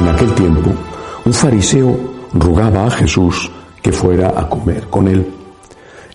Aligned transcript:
En 0.00 0.08
aquel 0.08 0.34
tiempo, 0.34 0.70
un 1.26 1.32
fariseo 1.34 1.94
rogaba 2.32 2.86
a 2.86 2.90
Jesús 2.90 3.52
que 3.82 3.92
fuera 3.92 4.32
a 4.34 4.48
comer 4.48 4.84
con 4.84 5.06
él. 5.08 5.26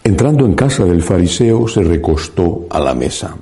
Entrando 0.03 0.43
en 0.43 0.55
casa 0.55 0.85
del 0.85 1.03
fariseo 1.03 1.67
se 1.67 1.83
recostó 1.83 2.65
a 2.71 2.79
la 2.79 2.95
mesa. 2.95 3.37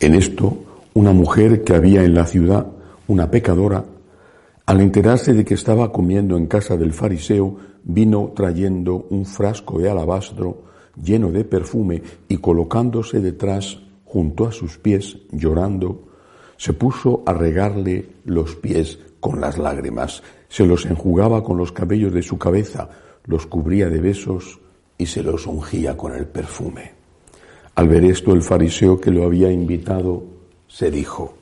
En 0.00 0.14
esto, 0.14 0.56
una 0.94 1.12
mujer 1.12 1.62
que 1.64 1.74
había 1.74 2.02
en 2.02 2.14
la 2.14 2.24
ciudad, 2.24 2.66
una 3.08 3.30
pecadora, 3.30 3.84
al 4.64 4.80
enterarse 4.80 5.34
de 5.34 5.44
que 5.44 5.52
estaba 5.52 5.92
comiendo 5.92 6.38
en 6.38 6.46
casa 6.46 6.78
del 6.78 6.94
fariseo, 6.94 7.54
vino 7.84 8.32
trayendo 8.34 9.06
un 9.10 9.26
frasco 9.26 9.78
de 9.78 9.90
alabastro 9.90 10.62
lleno 10.96 11.30
de 11.30 11.44
perfume 11.44 12.02
y 12.26 12.38
colocándose 12.38 13.20
detrás 13.20 13.78
junto 14.06 14.46
a 14.46 14.52
sus 14.52 14.78
pies, 14.78 15.18
llorando, 15.30 16.08
se 16.56 16.72
puso 16.72 17.22
a 17.26 17.34
regarle 17.34 18.08
los 18.24 18.56
pies 18.56 18.98
con 19.22 19.40
las 19.40 19.56
lágrimas, 19.56 20.20
se 20.48 20.66
los 20.66 20.84
enjugaba 20.84 21.44
con 21.44 21.56
los 21.56 21.70
cabellos 21.70 22.12
de 22.12 22.24
su 22.24 22.38
cabeza, 22.38 22.90
los 23.24 23.46
cubría 23.46 23.88
de 23.88 24.00
besos 24.00 24.58
y 24.98 25.06
se 25.06 25.22
los 25.22 25.46
ungía 25.46 25.96
con 25.96 26.12
el 26.12 26.26
perfume. 26.26 26.90
Al 27.76 27.88
ver 27.88 28.04
esto 28.04 28.32
el 28.32 28.42
fariseo 28.42 29.00
que 29.00 29.12
lo 29.12 29.22
había 29.22 29.52
invitado 29.52 30.24
se 30.66 30.90
dijo, 30.90 31.34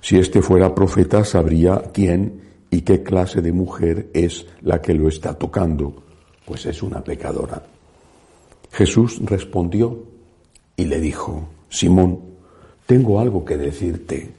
si 0.00 0.18
este 0.18 0.40
fuera 0.40 0.72
profeta 0.72 1.24
sabría 1.24 1.90
quién 1.92 2.42
y 2.70 2.82
qué 2.82 3.02
clase 3.02 3.42
de 3.42 3.52
mujer 3.52 4.08
es 4.14 4.46
la 4.62 4.80
que 4.80 4.94
lo 4.94 5.08
está 5.08 5.34
tocando, 5.34 5.94
pues 6.44 6.64
es 6.66 6.80
una 6.80 7.02
pecadora. 7.02 7.60
Jesús 8.70 9.18
respondió 9.24 9.98
y 10.76 10.84
le 10.84 11.00
dijo, 11.00 11.48
Simón, 11.68 12.20
tengo 12.86 13.18
algo 13.18 13.44
que 13.44 13.56
decirte. 13.56 14.30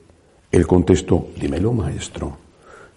Él 0.53 0.65
contestó, 0.65 1.27
dímelo, 1.37 1.73
maestro. 1.73 2.46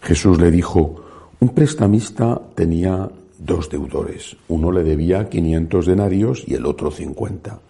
Jesús 0.01 0.41
le 0.41 0.51
dijo, 0.51 0.97
un 1.41 1.51
prestamista 1.51 2.41
tenía 2.55 3.09
dos 3.39 3.71
deudores. 3.71 4.37
Uno 4.49 4.71
le 4.73 4.83
debía 4.83 5.29
500 5.29 5.87
denarios 5.87 6.45
y 6.47 6.55
el 6.55 6.67
otro 6.67 6.91
50. 6.91 7.61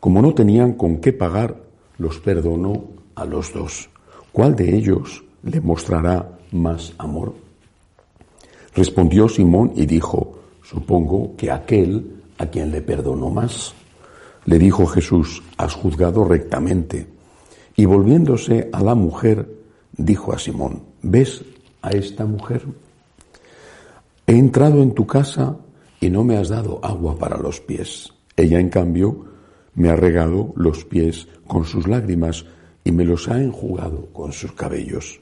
Como 0.00 0.22
no 0.22 0.34
tenían 0.34 0.74
con 0.74 0.98
qué 0.98 1.12
pagar, 1.12 1.56
los 1.98 2.18
perdonó 2.18 2.84
a 3.14 3.24
los 3.24 3.52
dos. 3.52 3.88
¿Cuál 4.32 4.56
de 4.56 4.74
ellos 4.76 5.24
le 5.42 5.60
mostrará 5.60 6.38
más 6.52 6.92
amor? 6.98 7.34
Respondió 8.74 9.28
Simón 9.28 9.72
y 9.76 9.86
dijo, 9.86 10.38
supongo 10.62 11.36
que 11.36 11.50
aquel 11.50 12.22
a 12.38 12.46
quien 12.46 12.70
le 12.70 12.80
perdonó 12.80 13.30
más. 13.30 13.74
Le 14.46 14.58
dijo 14.58 14.86
Jesús, 14.86 15.42
has 15.56 15.74
juzgado 15.74 16.24
rectamente. 16.24 17.06
Y 17.76 17.84
volviéndose 17.84 18.68
a 18.72 18.82
la 18.82 18.94
mujer, 18.94 19.48
dijo 19.96 20.32
a 20.32 20.38
Simón, 20.38 20.82
¿ves 21.02 21.44
a 21.82 21.90
esta 21.90 22.24
mujer? 22.24 22.62
He 24.26 24.38
entrado 24.38 24.82
en 24.82 24.94
tu 24.94 25.06
casa 25.06 25.56
y 26.00 26.08
no 26.08 26.24
me 26.24 26.36
has 26.36 26.48
dado 26.48 26.80
agua 26.82 27.18
para 27.18 27.36
los 27.36 27.60
pies. 27.60 28.12
Ella, 28.36 28.58
en 28.58 28.70
cambio, 28.70 29.26
me 29.74 29.90
ha 29.90 29.96
regado 29.96 30.52
los 30.56 30.84
pies 30.84 31.28
con 31.46 31.64
sus 31.64 31.86
lágrimas 31.86 32.46
y 32.84 32.92
me 32.92 33.04
los 33.04 33.28
ha 33.28 33.40
enjugado 33.42 34.06
con 34.12 34.32
sus 34.32 34.52
cabellos. 34.52 35.20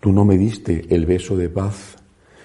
Tú 0.00 0.12
no 0.12 0.24
me 0.24 0.38
diste 0.38 0.86
el 0.94 1.06
beso 1.06 1.36
de 1.36 1.48
paz. 1.48 1.96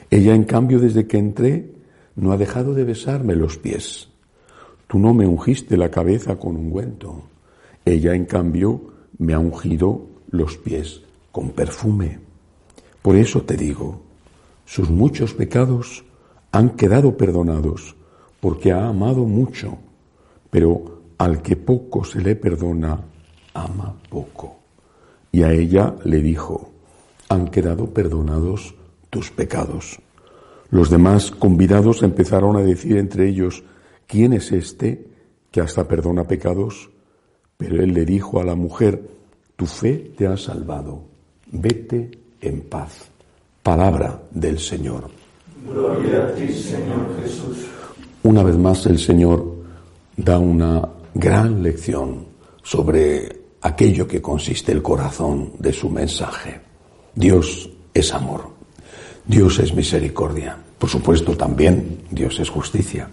Ella, 0.10 0.34
en 0.34 0.44
cambio, 0.44 0.80
desde 0.80 1.06
que 1.06 1.18
entré, 1.18 1.72
no 2.16 2.32
ha 2.32 2.38
dejado 2.38 2.74
de 2.74 2.84
besarme 2.84 3.36
los 3.36 3.58
pies. 3.58 4.10
Tú 4.88 5.00
no 5.00 5.14
me 5.14 5.28
ungiste 5.28 5.78
la 5.78 5.90
cabeza 5.90 6.38
con 6.38 6.56
ungüento. 6.56 7.24
Ella, 7.86 8.14
en 8.14 8.26
cambio, 8.26 8.82
me 9.18 9.34
ha 9.34 9.40
ungido 9.40 10.08
los 10.30 10.58
pies 10.58 11.02
con 11.32 11.52
perfume. 11.52 12.20
Por 13.04 13.18
eso 13.18 13.42
te 13.42 13.58
digo, 13.58 14.00
sus 14.66 14.90
muchos 14.90 15.34
pecados 15.34 16.06
han 16.54 16.70
quedado 16.72 17.18
perdonados, 17.18 17.98
porque 18.40 18.72
ha 18.72 18.88
amado 18.88 19.26
mucho, 19.26 19.78
pero 20.50 21.02
al 21.18 21.42
que 21.42 21.58
poco 21.58 22.06
se 22.06 22.22
le 22.22 22.38
perdona, 22.38 22.98
ama 23.54 23.94
poco. 24.10 24.56
Y 25.34 25.44
a 25.44 25.52
ella 25.52 25.94
le 26.06 26.22
dijo, 26.22 26.70
han 27.28 27.50
quedado 27.50 27.88
perdonados 27.88 28.74
tus 29.10 29.32
pecados. 29.32 30.00
Los 30.70 30.90
demás 30.90 31.30
convidados 31.30 32.04
empezaron 32.04 32.56
a 32.56 32.62
decir 32.62 32.96
entre 32.96 33.28
ellos, 33.28 33.66
¿quién 34.08 34.32
es 34.32 34.54
este 34.54 35.08
que 35.52 35.60
hasta 35.60 35.90
perdona 35.90 36.26
pecados? 36.26 36.90
Pero 37.58 37.84
él 37.84 37.94
le 37.94 38.06
dijo 38.06 38.40
a 38.40 38.46
la 38.46 38.56
mujer, 38.56 39.10
tu 39.58 39.66
fe 39.66 40.14
te 40.18 40.26
ha 40.26 40.38
salvado, 40.38 41.04
vete 41.52 42.23
en 42.44 42.62
paz. 42.62 43.10
Palabra 43.62 44.22
del 44.32 44.60
Señor. 44.60 45.10
Gloria 45.66 46.26
a 46.26 46.36
ti, 46.36 46.48
Señor 46.52 47.16
Jesús. 47.22 47.66
Una 48.24 48.44
vez 48.44 48.58
más 48.58 48.86
el 48.86 49.00
Señor 49.00 49.56
da 50.18 50.38
una 50.38 50.88
gran 51.14 51.64
lección 51.64 52.26
sobre 52.62 53.44
aquello 53.62 54.08
que 54.08 54.22
consiste 54.22 54.72
el 54.72 54.82
corazón 54.82 55.54
de 55.60 55.72
su 55.72 55.90
mensaje. 55.90 56.60
Dios 57.16 57.70
es 57.94 58.14
amor. 58.14 58.50
Dios 59.26 59.60
es 59.60 59.74
misericordia. 59.74 60.58
Por 60.78 60.90
supuesto 60.90 61.36
también 61.38 62.00
Dios 62.12 62.40
es 62.40 62.50
justicia. 62.50 63.08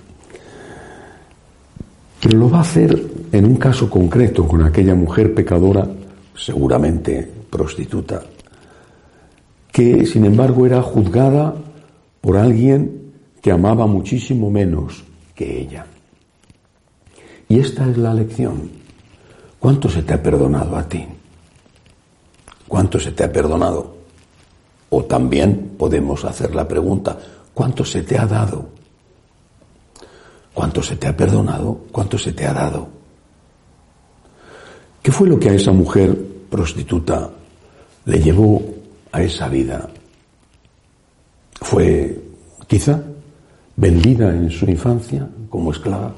Pero 2.21 2.39
lo 2.39 2.51
va 2.51 2.59
a 2.59 2.63
hacer 2.63 3.01
en 3.33 3.45
un 3.45 3.57
caso 3.57 3.89
concreto 3.89 4.47
con 4.47 4.63
aquella 4.63 4.95
mujer 4.95 5.33
pecadora, 5.33 5.89
seguramente 6.35 7.31
prostituta, 7.49 8.23
que 9.73 10.07
sin 10.07 10.25
embargo 10.25 10.67
era 10.67 10.83
juzgada 10.83 11.55
por 12.21 12.37
alguien 12.37 13.13
que 13.41 13.51
amaba 13.51 13.87
muchísimo 13.87 14.51
menos 14.51 15.05
que 15.35 15.61
ella. 15.61 15.87
Y 17.49 17.59
esta 17.59 17.89
es 17.89 17.97
la 17.97 18.15
lección. 18.15 18.71
¿Cuánto 19.59 19.89
se 19.89 20.03
te 20.03 20.15
ha 20.15 20.23
perdonado 20.23 20.77
a 20.77 20.89
ti? 20.89 21.05
¿Cuánto 22.69 22.99
se 22.99 23.13
te 23.13 23.25
ha 23.25 23.33
perdonado? 23.33 23.97
O 24.91 25.05
también 25.05 25.75
podemos 25.79 26.25
hacer 26.25 26.55
la 26.55 26.67
pregunta, 26.67 27.19
¿cuánto 27.53 27.85
se 27.85 28.03
te 28.03 28.19
ha 28.19 28.27
dado? 28.27 28.69
¿Cuánto 30.55 30.83
se 30.83 30.97
te 30.97 31.09
ha 31.09 31.17
perdonado? 31.17 31.81
¿Cuánto 31.91 32.19
se 32.19 32.33
te 32.33 32.47
ha 32.47 32.53
dado? 32.53 32.89
¿Qué 35.03 35.11
fue 35.11 35.29
lo 35.29 35.39
que 35.39 35.51
a 35.51 35.55
esa 35.55 35.73
mujer 35.73 36.17
prostituta 36.51 37.31
le 38.05 38.21
llevó 38.21 38.63
a 39.13 39.23
esa 39.23 39.49
vida. 39.49 39.89
Fue 41.61 42.21
quizá 42.67 43.03
vendida 43.77 44.31
en 44.31 44.51
su 44.51 44.67
infancia 44.67 45.29
como 45.49 45.73
esclava. 45.73 46.15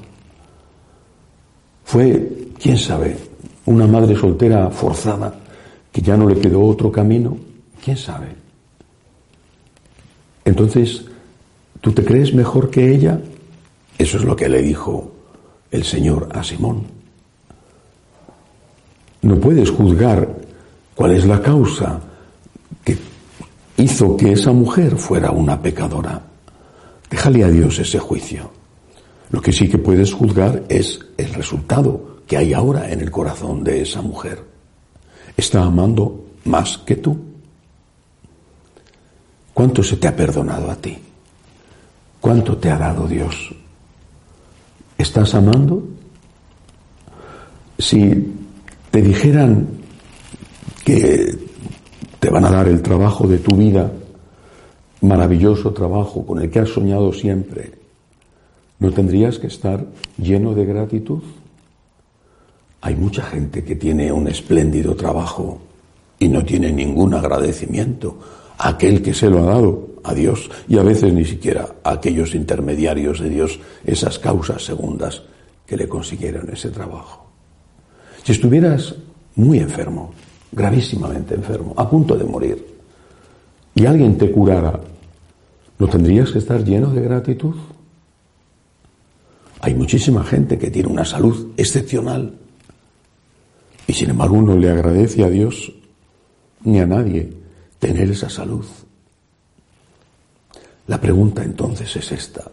Fue, 1.83 2.47
quién 2.59 2.77
sabe, 2.77 3.17
una 3.65 3.87
madre 3.87 4.15
soltera 4.15 4.69
forzada 4.69 5.33
que 5.91 6.01
ya 6.01 6.17
no 6.17 6.27
le 6.27 6.39
quedó 6.39 6.61
otro 6.65 6.91
camino. 6.91 7.37
¿Quién 7.83 7.97
sabe? 7.97 8.27
Entonces, 10.45 11.05
¿tú 11.81 11.91
te 11.91 12.03
crees 12.03 12.33
mejor 12.33 12.69
que 12.69 12.93
ella? 12.93 13.19
Eso 13.97 14.17
es 14.17 14.23
lo 14.23 14.35
que 14.35 14.49
le 14.49 14.61
dijo 14.61 15.11
el 15.71 15.83
Señor 15.83 16.29
a 16.33 16.43
Simón. 16.43 16.83
No 19.21 19.35
puedes 19.37 19.69
juzgar 19.69 20.27
cuál 20.95 21.11
es 21.11 21.25
la 21.25 21.41
causa 21.41 21.99
hizo 23.83 24.15
que 24.15 24.31
esa 24.31 24.51
mujer 24.51 24.97
fuera 24.97 25.31
una 25.31 25.61
pecadora. 25.61 26.21
Déjale 27.09 27.43
a 27.43 27.49
Dios 27.49 27.77
ese 27.79 27.99
juicio. 27.99 28.49
Lo 29.29 29.41
que 29.41 29.51
sí 29.51 29.67
que 29.67 29.77
puedes 29.77 30.13
juzgar 30.13 30.63
es 30.69 30.99
el 31.17 31.33
resultado 31.33 32.19
que 32.25 32.37
hay 32.37 32.53
ahora 32.53 32.89
en 32.91 33.01
el 33.01 33.11
corazón 33.11 33.63
de 33.63 33.81
esa 33.81 34.01
mujer. 34.01 34.43
¿Está 35.35 35.63
amando 35.63 36.25
más 36.45 36.77
que 36.79 36.95
tú? 36.95 37.17
¿Cuánto 39.53 39.83
se 39.83 39.97
te 39.97 40.07
ha 40.07 40.15
perdonado 40.15 40.71
a 40.71 40.75
ti? 40.75 40.97
¿Cuánto 42.21 42.57
te 42.57 42.69
ha 42.69 42.77
dado 42.77 43.07
Dios? 43.07 43.53
¿Estás 44.97 45.35
amando? 45.35 45.83
Si 47.77 48.33
te 48.91 49.01
dijeran 49.01 49.67
que 50.85 51.42
te 52.23 52.29
van 52.29 52.45
a 52.45 52.51
dar 52.51 52.69
el 52.69 52.81
trabajo 52.81 53.27
de 53.27 53.39
tu 53.39 53.53
vida, 53.57 53.91
maravilloso 55.01 55.73
trabajo 55.73 56.25
con 56.25 56.41
el 56.41 56.49
que 56.49 56.59
has 56.59 56.69
soñado 56.69 57.11
siempre, 57.11 57.73
¿no 58.79 58.91
tendrías 58.93 59.37
que 59.37 59.47
estar 59.47 59.85
lleno 60.17 60.53
de 60.53 60.63
gratitud? 60.63 61.21
Hay 62.79 62.95
mucha 62.95 63.23
gente 63.23 63.65
que 63.65 63.75
tiene 63.75 64.09
un 64.09 64.29
espléndido 64.29 64.95
trabajo 64.95 65.59
y 66.17 66.29
no 66.29 66.45
tiene 66.45 66.71
ningún 66.71 67.13
agradecimiento 67.13 68.17
a 68.57 68.69
aquel 68.69 69.01
que 69.01 69.13
se 69.13 69.29
lo 69.29 69.39
ha 69.39 69.55
dado, 69.55 69.89
a 70.05 70.13
Dios, 70.13 70.49
y 70.69 70.77
a 70.77 70.83
veces 70.83 71.11
ni 71.11 71.25
siquiera 71.25 71.75
a 71.83 71.91
aquellos 71.91 72.35
intermediarios 72.35 73.19
de 73.19 73.27
Dios, 73.27 73.59
esas 73.85 74.17
causas 74.17 74.63
segundas 74.63 75.23
que 75.67 75.75
le 75.75 75.89
consiguieron 75.89 76.49
ese 76.53 76.69
trabajo. 76.69 77.25
Si 78.23 78.31
estuvieras 78.31 78.95
muy 79.35 79.59
enfermo, 79.59 80.13
gravísimamente 80.53 81.35
enfermo, 81.35 81.73
a 81.77 81.89
punto 81.89 82.15
de 82.15 82.23
morir, 82.23 82.65
y 83.75 83.85
alguien 83.85 84.17
te 84.17 84.31
curara, 84.31 84.79
¿no 85.79 85.87
tendrías 85.87 86.31
que 86.31 86.39
estar 86.39 86.63
lleno 86.63 86.91
de 86.91 87.01
gratitud? 87.01 87.55
Hay 89.61 89.73
muchísima 89.73 90.23
gente 90.23 90.57
que 90.57 90.69
tiene 90.69 90.89
una 90.89 91.05
salud 91.05 91.53
excepcional 91.57 92.37
y 93.87 93.93
sin 93.93 94.09
embargo 94.09 94.35
uno 94.35 94.57
le 94.57 94.69
agradece 94.69 95.23
a 95.23 95.29
Dios 95.29 95.71
ni 96.63 96.79
a 96.79 96.85
nadie 96.85 97.31
tener 97.79 98.11
esa 98.11 98.29
salud. 98.29 98.65
La 100.87 100.99
pregunta 100.99 101.43
entonces 101.43 101.95
es 101.95 102.11
esta. 102.11 102.43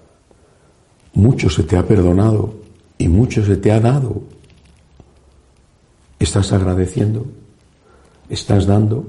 Mucho 1.15 1.51
se 1.51 1.65
te 1.65 1.77
ha 1.77 1.87
perdonado 1.87 2.55
y 2.97 3.09
mucho 3.09 3.45
se 3.45 3.57
te 3.57 3.73
ha 3.73 3.81
dado. 3.81 4.23
¿Estás 6.19 6.53
agradeciendo? 6.53 7.27
¿Estás 8.31 8.65
dando? 8.65 9.05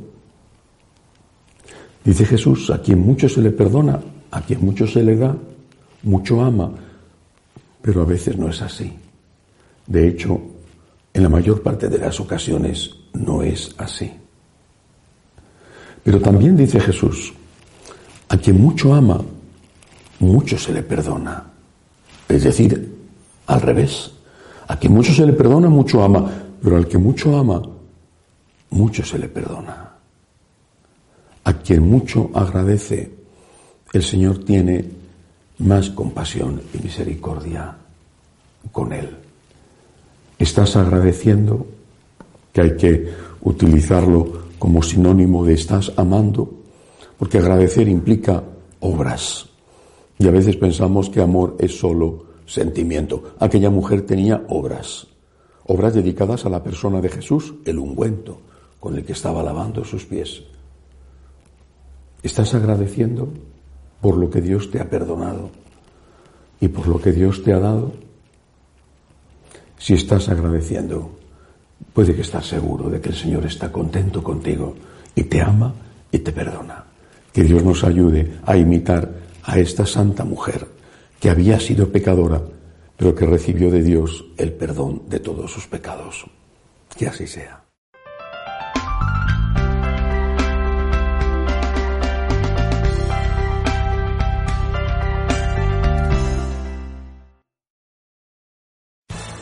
Dice 2.04 2.26
Jesús, 2.26 2.72
a 2.72 2.82
quien 2.82 3.00
mucho 3.00 3.30
se 3.30 3.40
le 3.40 3.52
perdona, 3.52 4.02
a 4.32 4.42
quien 4.42 4.66
mucho 4.66 4.88
se 4.88 5.04
le 5.04 5.16
da, 5.16 5.38
mucho 6.02 6.42
ama, 6.42 6.72
pero 7.84 8.02
a 8.02 8.06
veces 8.06 8.36
no 8.36 8.50
es 8.50 8.60
así. 8.64 8.92
De 9.86 10.08
hecho, 10.08 10.42
en 11.14 11.22
la 11.22 11.30
mayor 11.30 11.62
parte 11.62 11.88
de 11.88 12.00
las 12.00 12.20
ocasiones 12.20 12.90
no 13.14 13.44
es 13.44 13.76
así. 13.78 14.12
Pero 16.04 16.20
también 16.20 16.58
dice 16.58 16.80
Jesús, 16.80 17.32
a 18.28 18.38
quien 18.38 18.60
mucho 18.60 18.96
ama, 18.96 19.22
mucho 20.20 20.58
se 20.58 20.74
le 20.74 20.82
perdona. 20.82 21.44
Es 22.28 22.44
decir, 22.44 22.98
al 23.46 23.62
revés, 23.62 24.10
a 24.68 24.78
quien 24.78 24.94
mucho 24.94 25.14
se 25.14 25.28
le 25.28 25.34
perdona, 25.34 25.70
mucho 25.70 26.04
ama, 26.04 26.28
pero 26.64 26.78
al 26.78 26.88
que 26.88 26.98
mucho 26.98 27.38
ama, 27.38 27.62
mucho 28.72 29.04
se 29.04 29.20
le 29.20 29.30
perdona. 29.30 29.92
A 31.44 31.54
quien 31.54 31.90
mucho 31.90 32.30
agradece, 32.34 33.12
el 33.94 34.04
Señor 34.04 34.44
tiene 34.44 34.86
más 35.60 35.90
compasión 35.90 36.62
y 36.74 36.84
misericordia 36.84 37.76
con 38.72 38.94
él. 38.94 39.10
¿Estás 40.38 40.76
agradeciendo? 40.76 41.68
Que 42.54 42.62
hay 42.62 42.78
que 42.78 43.14
utilizarlo 43.42 44.50
como 44.58 44.82
sinónimo 44.84 45.46
de 45.46 45.54
estás 45.54 45.92
amando, 45.98 46.52
porque 47.18 47.40
agradecer 47.40 47.88
implica 47.88 48.44
obras. 48.80 49.48
Y 50.20 50.28
a 50.28 50.32
veces 50.32 50.56
pensamos 50.56 51.10
que 51.10 51.22
amor 51.22 51.58
es 51.60 51.78
solo 51.78 52.26
sentimiento. 52.46 53.36
Aquella 53.40 53.70
mujer 53.70 54.06
tenía 54.06 54.44
obras, 54.50 55.08
obras 55.66 55.94
dedicadas 55.96 56.46
a 56.46 56.50
la 56.50 56.64
persona 56.64 57.02
de 57.02 57.10
Jesús, 57.10 57.56
el 57.66 57.80
ungüento 57.80 58.40
con 58.82 58.98
el 58.98 59.06
que 59.06 59.14
estaba 59.14 59.44
lavando 59.44 59.86
sus 59.86 60.06
pies. 60.06 60.42
¿Estás 62.24 62.56
agradeciendo 62.56 63.30
por 64.02 64.18
lo 64.18 64.30
que 64.30 64.42
Dios 64.42 64.72
te 64.72 64.82
ha 64.82 64.90
perdonado 64.90 65.52
y 66.60 66.68
por 66.68 66.88
lo 66.88 67.00
que 67.00 67.12
Dios 67.12 67.44
te 67.44 67.54
ha 67.54 67.60
dado? 67.60 67.94
Si 69.78 69.94
estás 69.94 70.30
agradeciendo, 70.30 71.12
puede 71.94 72.16
que 72.16 72.22
estás 72.22 72.48
seguro 72.48 72.90
de 72.90 73.00
que 73.00 73.10
el 73.10 73.16
Señor 73.16 73.46
está 73.46 73.72
contento 73.72 74.24
contigo 74.24 74.76
y 75.14 75.24
te 75.26 75.42
ama 75.42 75.74
y 76.12 76.18
te 76.18 76.32
perdona. 76.32 76.84
Que 77.32 77.44
Dios 77.44 77.64
nos 77.64 77.84
ayude 77.84 78.40
a 78.46 78.58
imitar 78.58 79.14
a 79.44 79.60
esta 79.60 79.86
santa 79.86 80.26
mujer 80.26 80.68
que 81.20 81.30
había 81.30 81.60
sido 81.60 81.92
pecadora, 81.92 82.42
pero 82.98 83.14
que 83.14 83.28
recibió 83.28 83.70
de 83.70 83.84
Dios 83.84 84.26
el 84.38 84.54
perdón 84.54 85.04
de 85.08 85.20
todos 85.20 85.52
sus 85.52 85.68
pecados. 85.68 86.26
Que 86.98 87.08
así 87.08 87.28
sea. 87.28 87.62